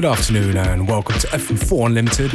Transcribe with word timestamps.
Good 0.00 0.12
afternoon 0.12 0.56
and 0.56 0.88
welcome 0.88 1.18
to 1.18 1.26
FM4 1.26 1.84
Unlimited. 1.88 2.32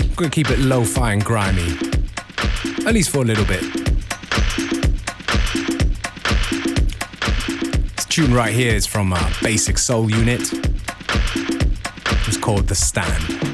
I'm 0.00 0.14
gonna 0.16 0.28
keep 0.28 0.50
it 0.50 0.58
lo-fi 0.58 1.12
and 1.12 1.24
grimy, 1.24 1.78
at 2.84 2.94
least 2.94 3.10
for 3.10 3.18
a 3.18 3.24
little 3.24 3.44
bit. 3.44 3.62
This 7.94 8.06
tune 8.06 8.34
right 8.34 8.52
here 8.52 8.74
is 8.74 8.86
from 8.86 9.12
a 9.12 9.32
Basic 9.40 9.78
Soul 9.78 10.10
Unit. 10.10 10.52
It's 12.26 12.36
called 12.36 12.66
The 12.66 12.74
Stand. 12.74 13.53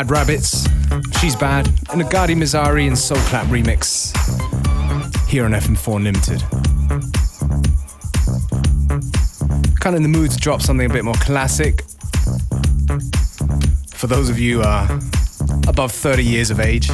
Bad 0.00 0.10
Rabbits, 0.10 0.66
She's 1.20 1.36
Bad, 1.36 1.70
and 1.92 2.00
a 2.00 2.04
Gadi 2.08 2.34
Mizrahi 2.34 2.86
and 2.86 2.96
Soul 2.96 3.18
Clap 3.24 3.44
remix 3.48 4.16
here 5.28 5.44
on 5.44 5.50
FM4 5.50 6.02
Limited. 6.02 6.40
Kind 9.78 9.94
of 9.94 9.96
in 9.96 10.02
the 10.02 10.08
mood 10.08 10.30
to 10.30 10.38
drop 10.38 10.62
something 10.62 10.90
a 10.90 10.94
bit 10.94 11.04
more 11.04 11.12
classic. 11.16 11.82
For 13.92 14.06
those 14.06 14.30
of 14.30 14.38
you 14.38 14.62
uh, 14.62 15.00
above 15.68 15.92
30 15.92 16.24
years 16.24 16.50
of 16.50 16.60
age, 16.60 16.88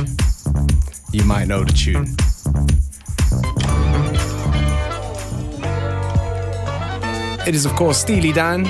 you 1.12 1.22
might 1.22 1.46
know 1.46 1.62
the 1.62 1.72
tune. 1.72 2.16
It 7.46 7.54
is, 7.54 7.66
of 7.66 7.72
course, 7.76 7.98
Steely 7.98 8.32
Dan, 8.32 8.64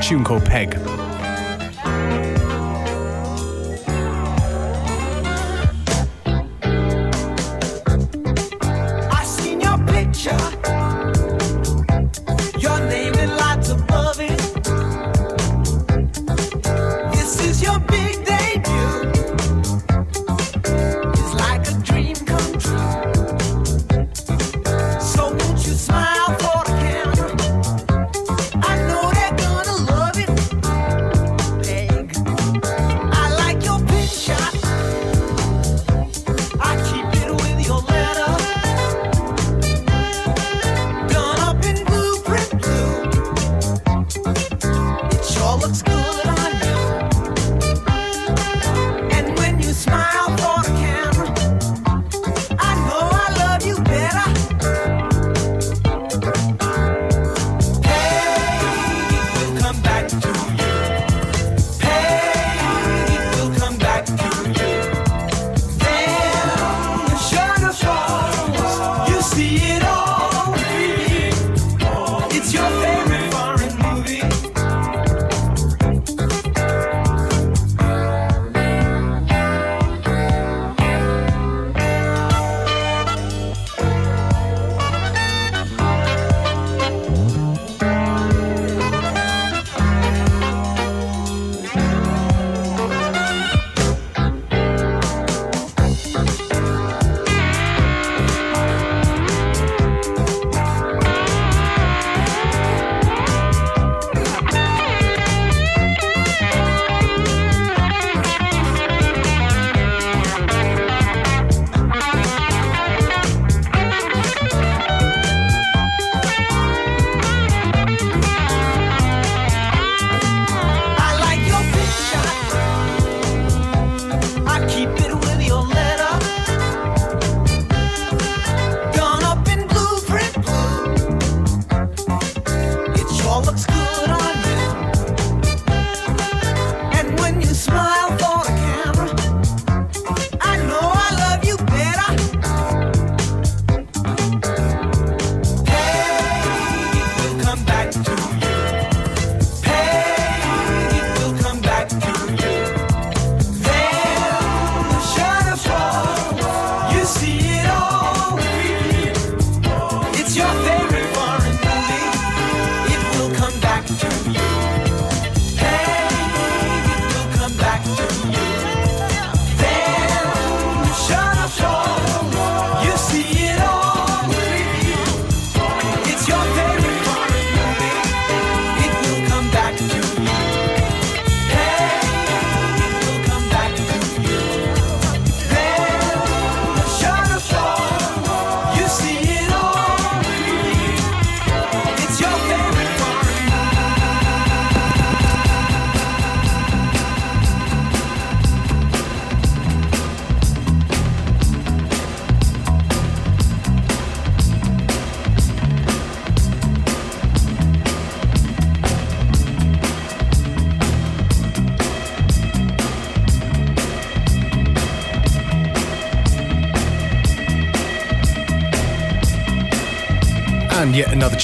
tune 0.00 0.24
called 0.24 0.46
Peg. 0.46 0.87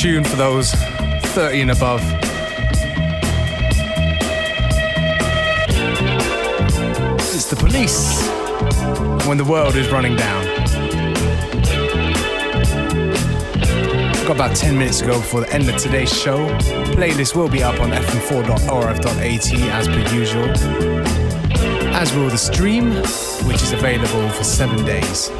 Tune 0.04 0.22
for 0.22 0.36
those 0.36 0.70
30 1.32 1.62
and 1.62 1.70
above. 1.70 2.02
It's 7.32 7.46
the 7.46 7.56
police 7.56 8.28
when 9.26 9.38
the 9.38 9.46
world 9.46 9.76
is 9.76 9.90
running 9.90 10.14
down. 10.14 10.44
Got 14.26 14.36
about 14.36 14.54
10 14.54 14.76
minutes 14.76 14.98
to 14.98 15.06
go 15.06 15.20
before 15.20 15.40
the 15.40 15.50
end 15.54 15.70
of 15.70 15.78
today's 15.78 16.12
show. 16.12 16.48
Playlist 16.98 17.34
will 17.34 17.48
be 17.48 17.62
up 17.62 17.80
on 17.80 17.88
fm4.orf.at 17.88 19.52
as 19.54 19.88
per 19.88 20.14
usual. 20.14 20.50
As 21.94 22.14
will 22.14 22.28
the 22.28 22.36
stream, 22.36 22.90
which 23.48 23.62
is 23.62 23.72
available 23.72 24.28
for 24.28 24.44
seven 24.44 24.84
days. 24.84 25.30